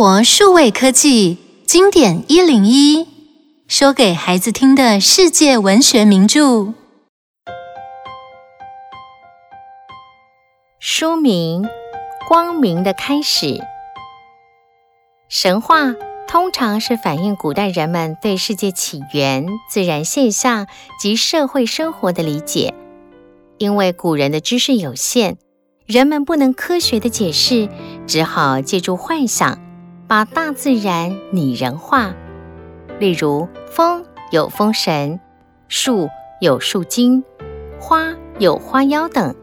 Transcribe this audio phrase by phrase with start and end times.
[0.00, 1.36] 活数位科技
[1.66, 3.06] 经典一零一，
[3.68, 6.72] 说给孩子听的世界文学名著。
[10.78, 11.64] 书名
[12.26, 13.46] 《光明的开始》。
[15.28, 15.94] 神话
[16.26, 20.66] 通常是反映古代人们对世界起源、自然现象
[20.98, 22.72] 及社会生活的理解。
[23.58, 25.36] 因为古人的知识有限，
[25.84, 27.68] 人们不能科学的解释，
[28.06, 29.60] 只好借助幻想，
[30.10, 32.12] 把大自然拟人化。
[32.98, 35.20] 例如，风有风神，
[35.68, 36.08] 树
[36.40, 37.22] 有树精，
[37.78, 39.36] 花有花妖等。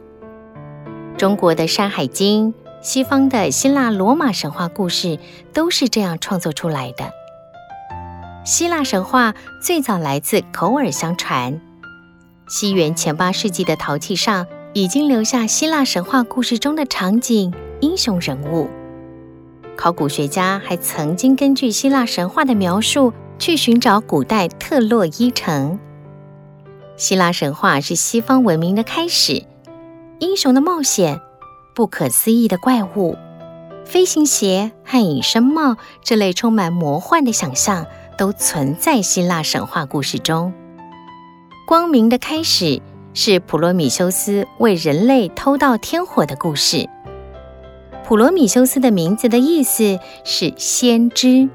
[1.18, 5.20] 中国的《山海经》，西方的希腊罗马神话故事，
[5.54, 7.12] 都是这样创作出来的。
[8.44, 11.62] 希腊神话最早来自口耳相传。
[12.50, 18.70] 西元前八世纪的陶器上已经留下希腊神话故事中的场景、英雄人物。
[19.78, 25.80] 考古学家还曾经根据希腊神话的描述去寻找古代特洛伊城。
[26.98, 29.44] 希腊神话是西方文明的开始，
[30.20, 31.22] 英雄的冒险、
[31.76, 33.16] 不可思议的怪物、
[33.86, 37.86] 飞行鞋和隐身帽这类充满魔幻的想象
[38.18, 40.52] 都存在希腊神话故事中。
[41.68, 42.82] 光明的开始
[43.14, 46.90] 是普罗米修斯为人类偷盗天火的故事。
[48.08, 51.50] 普罗米修斯的名字的意思是先知。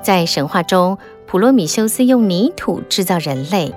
[0.00, 3.74] 在神话中，普罗米修斯用泥土制造人类，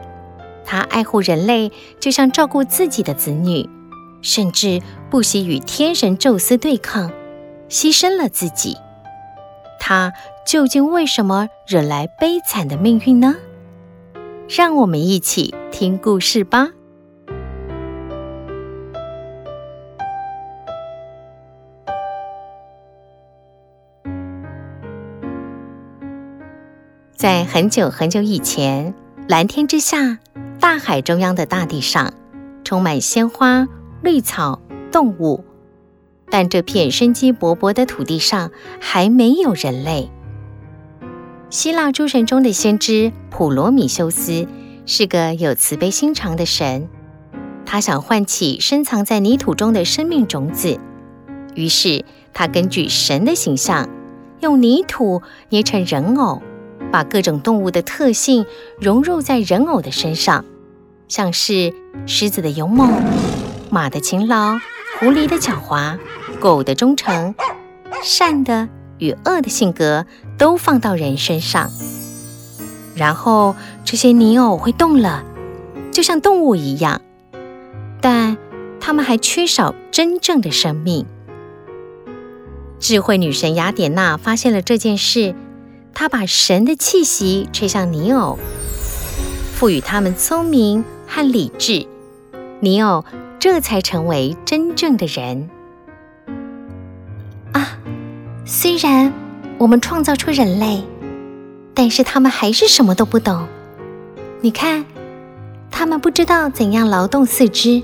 [0.63, 3.67] 他爱护人类，就像照顾自己的子女，
[4.21, 7.09] 甚至不惜与天神宙斯对抗，
[7.67, 8.77] 牺牲了自己。
[9.79, 10.13] 他
[10.45, 13.37] 究竟为什么惹来悲惨的命运呢？
[14.47, 16.69] 让我们一起听故事吧。
[27.15, 28.93] 在很久很久以前，
[29.29, 30.19] 蓝天之下，
[30.59, 32.13] 大海中央的大地上，
[32.65, 33.69] 充满鲜花、
[34.03, 34.59] 绿草、
[34.91, 35.45] 动物，
[36.29, 40.11] 但这片生机勃勃的土地上还没有人类。
[41.49, 44.45] 希腊诸神中的先知普罗米修斯
[44.85, 46.89] 是个有慈悲心肠的神，
[47.65, 50.77] 他想唤起深藏在泥土中的生命种子，
[51.53, 53.87] 于是他根据神的形象，
[54.41, 56.41] 用泥土捏成人偶，
[56.95, 58.45] 把各种动物的特性
[58.79, 60.45] 融入在人偶的身上，
[61.09, 61.73] 像是
[62.05, 62.89] 狮子的勇猛、
[63.69, 64.53] 马的勤劳、
[64.97, 65.99] 狐狸的狡猾、
[66.39, 67.35] 狗的忠诚、
[68.01, 68.69] 善的。
[68.97, 70.05] 与恶的性格
[70.37, 71.69] 都放到人身上，
[72.95, 75.25] 然后这些泥偶会动了，
[75.91, 77.01] 就像动物一样，
[77.99, 78.37] 但
[78.79, 81.05] 他们还缺少真正的生命。
[82.79, 85.35] 智慧女神雅典娜发现了这件事，
[85.95, 88.37] 他把神的气息吹向泥偶，
[89.55, 91.87] 赋予他们聪明和理智，
[92.59, 93.05] 泥偶
[93.39, 95.49] 这才成为真正的人。
[97.53, 97.77] 啊
[98.43, 99.13] 虽然
[99.57, 100.83] 我们创造出人类，
[101.73, 103.47] 但是他们还是什么都不懂。
[104.41, 104.85] 你看，
[105.71, 107.81] 他们不知道怎样劳动四肢，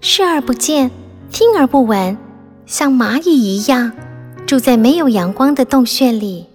[0.00, 0.90] 视而不见，
[1.30, 2.18] 听而不闻，
[2.66, 3.92] 像蚂蚁一样
[4.46, 6.46] 住在没有阳光的洞穴里。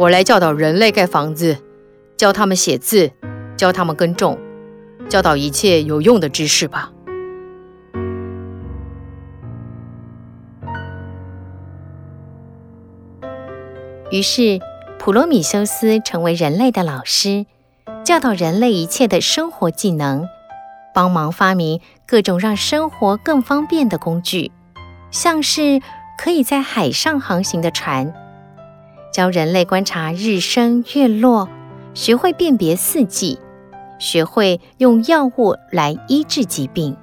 [0.00, 1.58] 我来教导人类盖房子，
[2.16, 3.12] 教他们写字，
[3.54, 4.38] 教他们耕种，
[5.10, 6.90] 教导一切有用的知识吧。
[14.10, 14.58] 于是，
[14.98, 17.44] 普罗米修斯成为人类的老师，
[18.02, 20.26] 教导人类一切的生活技能，
[20.94, 24.50] 帮忙发明各种让生活更方便的工具，
[25.10, 25.82] 像是
[26.16, 28.14] 可以在海上航行的船，
[29.12, 31.48] 教人类观察日升月落，
[31.94, 33.38] 学会辨别四季，
[33.98, 36.96] 学会用药物来医治疾病。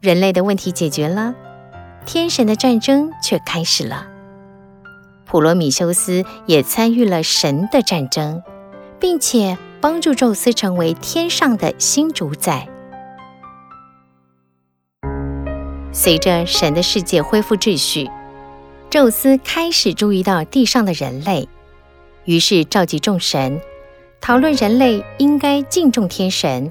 [0.00, 1.34] 人类的问题解决了，
[2.06, 4.06] 天神的战争却开始了。
[5.26, 8.42] 普罗米修斯也参与了神的战争，
[8.98, 12.68] 并且帮助宙斯成为天上的新主宰。
[15.92, 18.08] 随着神的世界恢复秩序，
[18.90, 21.48] 宙斯开始注意到地上的人类，
[22.24, 23.60] 于是召集众神，
[24.20, 26.68] 讨论人类应该敬重天神，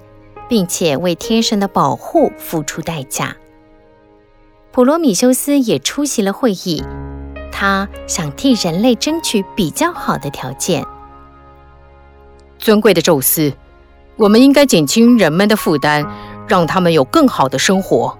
[0.50, 3.38] 并且为天神的保护付出代价。
[4.74, 6.84] 普罗米修斯也出席了会议。
[7.54, 10.86] 他想替人类争取比较好的条件。
[12.58, 13.54] 尊贵的宙斯，
[14.18, 16.06] 我们应该减轻人们的负担，
[16.50, 18.18] 让他们有更好的生活。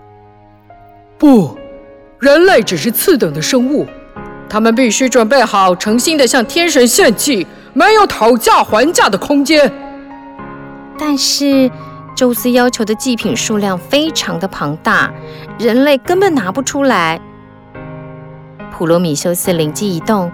[1.18, 1.58] 不，
[2.20, 3.88] 人类只是次等的生物，
[4.50, 9.72] 他们必须准备好诚心的向天神献祭，没有讨价还价的空间。
[10.98, 11.72] 但是，
[12.14, 15.10] 宙斯要求的祭品数量非常的庞大，
[15.58, 17.22] 人类根本拿不出来。
[18.74, 20.30] 普罗米修斯灵机一动，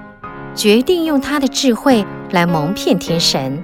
[0.56, 3.62] 决定用他的智慧来蒙骗天神。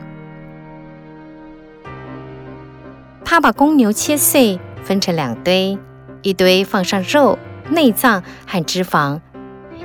[3.26, 5.76] 他把公牛切碎，分成两堆，
[6.22, 7.40] 一堆放上肉、
[7.72, 9.20] 内脏和脂肪。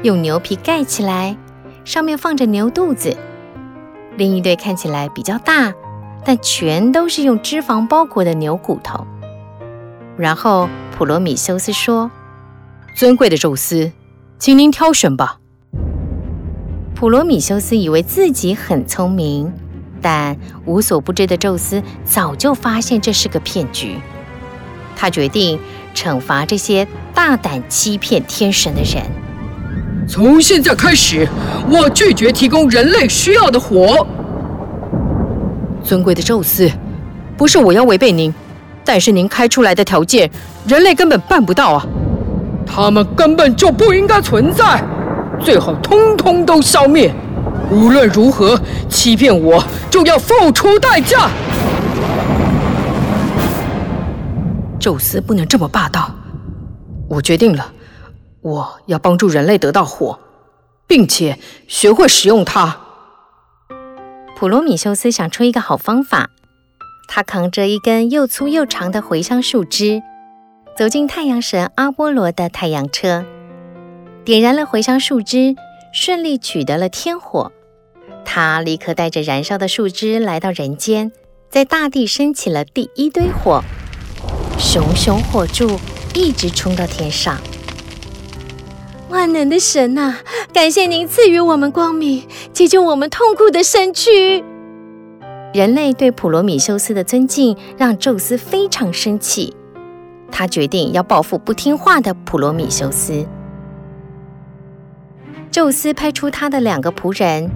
[0.03, 1.37] 用牛皮盖起来，
[1.85, 3.17] 上面放着牛肚子。
[4.17, 5.73] 另一对看起来比较大，
[6.25, 9.07] 但全都是用脂肪包裹的牛骨头。
[10.19, 12.11] 然后普罗米修斯说
[12.95, 13.93] ：“尊贵的宙斯，
[14.39, 15.39] 请您挑选吧。”
[16.95, 19.53] 普罗米修斯以为自己很聪明，
[20.01, 23.97] 但无所不知的宙斯早就发现这是个骗局。
[24.95, 25.59] 他决定
[25.97, 29.03] 惩罚这些大胆欺骗天神的人。
[30.07, 31.27] 从现在开始，
[31.69, 34.07] 我拒绝提供人类需要的火。
[35.83, 36.71] 尊贵的宙斯，
[37.37, 38.33] 不是我要违背您，
[38.85, 40.31] 但是您开出来的条件，
[40.69, 41.87] 人类根本办不到啊！
[42.67, 44.83] 他们根本就不应该存在，
[45.41, 47.13] 最好通通都消灭。
[47.71, 51.31] 无论如何，欺骗我就要付出代价。
[54.87, 56.15] 宙斯不能这么霸道，
[57.09, 57.73] 我决定了。
[58.41, 60.21] 我要帮助人类得到火，
[60.87, 62.79] 并且学会使用它。
[64.37, 66.31] 普罗米修斯想出一个好方法，
[67.09, 70.05] 他扛着一根又粗又长的茴香树枝，
[70.79, 73.25] 走进太阳神阿波罗的太阳车，
[74.25, 75.57] 点燃了茴香树枝，
[75.93, 77.51] 顺利取得了天火。
[78.25, 81.11] 他立刻带着燃烧的树枝来到人间，
[81.51, 83.65] 在大地升起了第一堆火，
[84.59, 85.79] 熊熊火柱
[86.15, 87.37] 一直冲到天上。
[89.09, 90.17] 万能的神呐、
[90.53, 94.43] 感谢您赐予我们光明，解救我们痛苦的身躯。
[95.53, 99.55] 人类对普罗米修斯的尊敬让宙斯非常生气，
[100.31, 103.27] 他决定要报复不听话的普罗米修斯。
[105.51, 107.51] 宙斯派出他的两个仆人，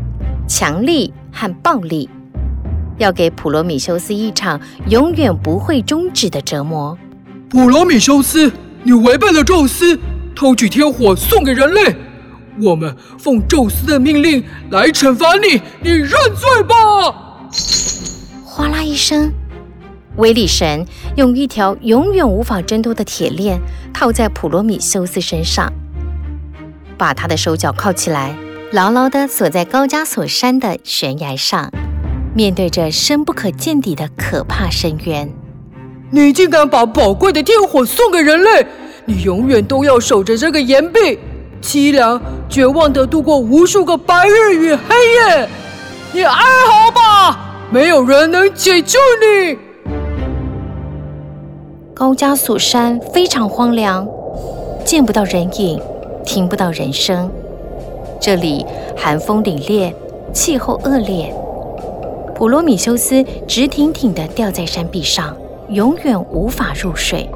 [0.48, 2.08] 强力和暴力，
[3.00, 6.96] 要给普罗米修斯一场永远不会终止的折磨。
[7.48, 8.52] 普罗米修斯，
[8.82, 9.98] 你违背了宙斯。
[10.36, 11.94] 偷取天火送给人类，
[12.62, 16.74] 我们奉宙斯的命令来惩罚你，你认罪吧！
[18.42, 19.30] 哗啦一声，
[20.16, 20.86] 威力神
[21.16, 23.60] 用一条永远无法挣脱的铁链
[23.92, 25.70] 套在普罗米修斯身上，
[26.96, 28.34] 把他的手脚铐起来，
[28.72, 31.70] 牢牢地锁在高加索山的悬崖上，
[32.34, 35.28] 面对着深不可见底的可怕深渊。
[36.10, 38.66] 你竟敢把宝贵的天火送给人类！
[39.04, 41.18] 你永远都要守着这个岩壁，
[41.62, 44.94] 凄凉绝望地度过无数个白日与黑
[45.28, 45.48] 夜。
[46.12, 49.58] 你哀嚎吧，没有人能解救你。
[51.94, 54.06] 高加索山非常荒凉，
[54.84, 55.80] 见不到人影，
[56.24, 57.30] 听不到人声。
[58.20, 58.64] 这里
[58.96, 59.92] 寒风凛冽，
[60.32, 61.32] 气候恶劣。
[62.40, 65.36] 普罗米修斯直挺挺地吊在山壁上，
[65.68, 67.28] 永远无法入睡。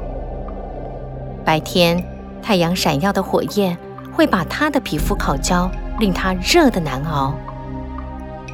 [1.45, 2.03] 白天，
[2.41, 3.77] 太阳闪耀的火焰
[4.11, 7.35] 会把他的皮肤烤焦，令他热得难熬。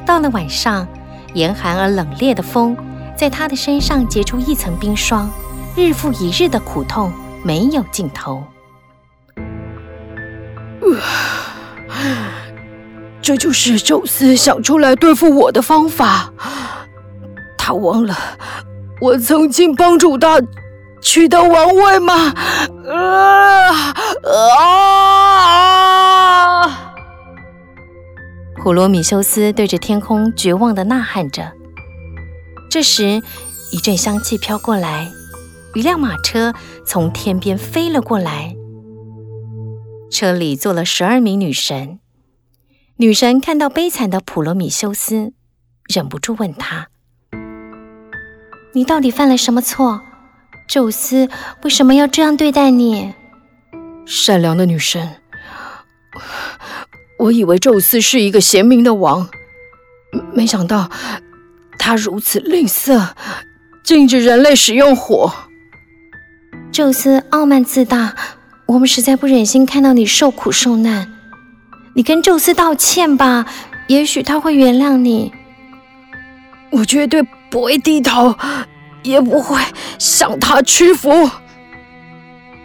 [0.04, 0.86] 到了晚上，
[1.32, 2.76] 严寒而冷冽的风
[3.16, 5.30] 在他的身上结出一层冰霜，
[5.74, 7.10] 日复一日的苦痛
[7.42, 8.42] 没有尽头。
[13.22, 16.32] 这就是宙斯想出来对付我的方法。
[17.56, 18.14] 他忘了，
[19.00, 20.40] 我曾经帮助他。
[21.00, 22.32] 取得王位吗？
[22.88, 23.92] 啊
[26.64, 26.94] 啊！
[28.62, 31.50] 普罗米修斯对着天空绝望地呐喊着。
[32.70, 33.20] 这时，
[33.72, 35.10] 一阵香气飘过来，
[35.74, 36.54] 一辆马车
[36.86, 38.54] 从天边飞了过来。
[40.08, 41.98] 车里坐了十二名女神。
[43.02, 45.32] 女神看到悲惨的普罗米修斯，
[45.92, 46.86] 忍不住问他
[48.74, 50.00] ：“你到底犯了什么错？”
[50.70, 51.28] 宙斯
[51.64, 53.12] 为什么要这样对待你？
[54.06, 55.16] 善良的女神，
[57.18, 59.28] 我以为宙斯是一个贤明的王，
[60.32, 60.88] 没想到
[61.76, 63.14] 他如此吝啬，
[63.82, 65.34] 禁止人类使用火。
[66.70, 68.14] 宙斯傲慢自大，
[68.66, 71.18] 我们实在不忍心看到你受苦受难。
[71.94, 73.46] 你跟宙斯道歉吧，
[73.86, 75.32] 也许他会原谅你。
[76.70, 78.34] 我绝对不会低头。
[79.04, 79.60] 也不会
[79.98, 81.28] 向他屈服。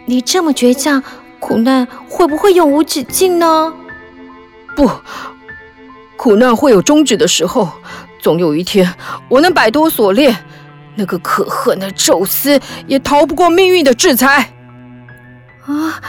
[0.06, 1.02] 你这么倔强，
[1.40, 3.74] 苦难会不会永无止境呢？
[4.76, 4.88] 不，
[6.16, 7.68] 苦难会有终止的时候，
[8.20, 8.94] 总有一天
[9.28, 10.44] 我能摆脱锁链，
[10.94, 14.54] 那个可恨的宙斯也逃不过命运的制裁。
[15.66, 16.00] 啊，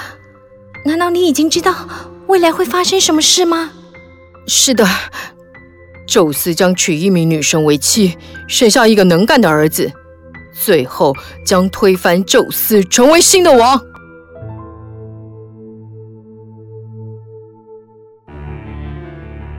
[0.85, 1.73] 难道你已经知道
[2.29, 3.71] 未来会发生什么事吗？
[4.45, 4.85] 是的，
[6.07, 8.15] 宙斯将娶一名女神为妻，
[8.47, 9.91] 生下一个能干的儿子，
[10.53, 13.81] 最后将推翻宙斯，成为新的王。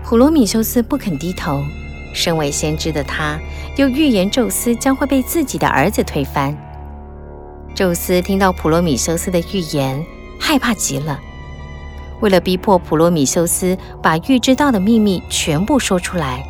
[0.04, 1.60] 普罗米修斯不肯低头，
[2.14, 3.36] 身为先知的他，
[3.76, 6.56] 又预言宙斯将会被自己的儿子推翻。
[7.74, 10.04] 宙斯听到普罗米修斯的预言，
[10.38, 11.20] 害怕极了。
[12.20, 16.42] 为了逼迫普罗米修斯把预知到的秘密全部说出来，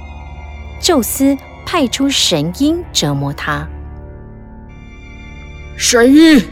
[0.81, 3.69] 宙斯派出神鹰折磨他。
[5.77, 6.43] 神鹰，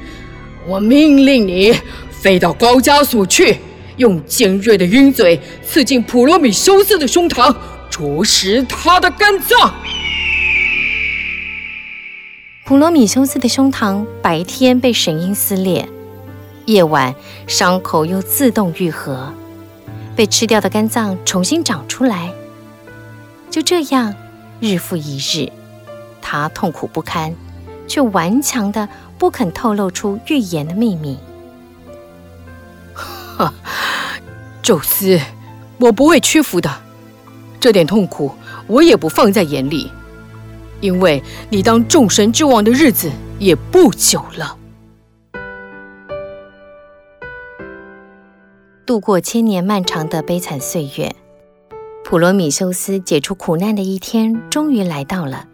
[0.66, 1.74] 我命令你
[2.10, 3.58] 飞到高加索去。
[3.96, 7.52] 用尖锐的鹰嘴刺进普罗米修斯的胸膛，
[7.90, 9.74] 啄食他的肝脏。
[12.64, 15.88] 普罗米修斯的胸膛白天被神鹰撕裂，
[16.68, 17.14] 夜晚
[17.46, 19.32] 伤口又自动愈合，
[20.14, 22.30] 被吃掉的肝脏重新长出来。
[23.50, 24.14] 就这样，
[24.60, 25.50] 日复一日，
[26.20, 27.34] 他痛苦不堪，
[27.86, 31.18] 却顽强的不肯透露出预言的秘密。
[32.94, 33.52] 哈。
[34.60, 35.18] 宙斯，
[35.78, 36.70] 我不会屈服的。
[37.58, 38.30] 这点痛苦
[38.66, 39.90] 我也不放在眼里，
[40.82, 44.54] 因为你当众神之王的日子也不久了。
[48.88, 51.14] 度过千年漫长的悲惨岁月，
[52.06, 55.46] 普罗米修斯解除苦难的一天终于来到了。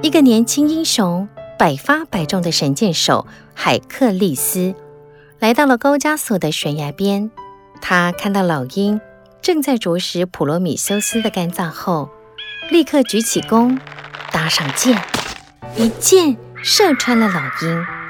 [0.00, 4.74] 一个年轻英雄、百发百中的神箭手海克力斯
[5.40, 7.30] 来到了高加索的悬崖边。
[7.82, 8.98] 他看到老鹰
[9.42, 12.08] 正在啄食普罗米修斯的肝脏后，
[12.70, 13.78] 立刻举起弓，
[14.32, 14.98] 搭上箭，
[15.76, 18.05] 一箭射穿了老鹰。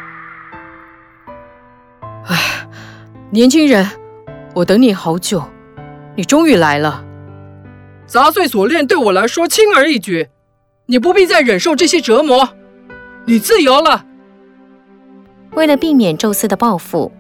[3.31, 3.85] 年轻人，
[4.55, 5.43] 我等你好久，
[6.15, 7.05] 你终于来了。
[8.07, 10.29] 砸碎锁链对我来说轻而易举，
[10.87, 12.49] 你不必再忍受这些折磨，
[13.25, 14.05] 你自由了。
[15.55, 17.13] 为了避免宙斯的报复。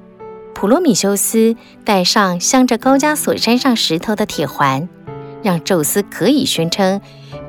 [0.54, 4.88] 普罗米修斯戴上镶着高加索山上石头的铁环，
[5.42, 7.02] 让宙斯可以宣称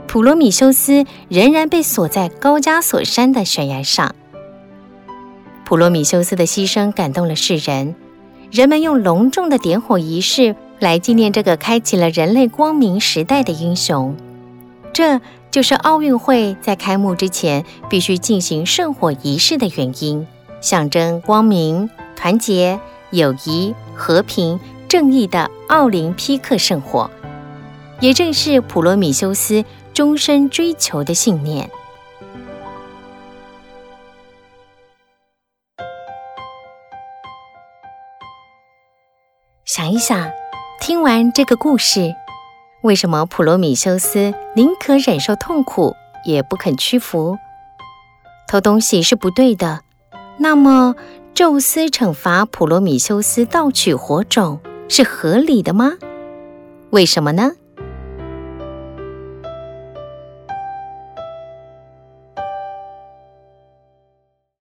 [0.07, 4.13] 普罗米修斯仍然被锁在高加索山的悬崖上。
[5.63, 7.95] 普罗米修斯的牺牲感动了世人，
[8.51, 14.15] 人们用隆重的点火仪式来纪念这个开启了人类光明时代的英雄。
[14.93, 20.25] 这就是奥运会在开幕之前必须进行圣火仪式的原因，
[20.61, 22.79] 象征光明、团结。
[23.11, 27.09] 友谊、和平、正义的奥林匹克圣火，
[28.01, 29.63] 也正是普罗米修斯
[29.93, 31.69] 终身追求的信念。
[39.77, 40.31] 想一想，
[40.81, 42.15] 听完这个故事，
[42.81, 45.93] 为什么普罗米修斯宁可忍受痛苦，
[46.25, 47.37] 也不肯屈服？
[48.47, 49.81] 偷东西是不对的，
[50.39, 50.95] 那么？
[51.35, 55.91] 宙斯惩罚普罗米修斯盗取火种是合理的吗？
[56.89, 57.51] 为什么呢？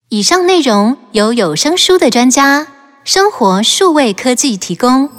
[0.08, 2.68] 以上内容由有声书的专家
[3.04, 5.10] 生活数位科技提供。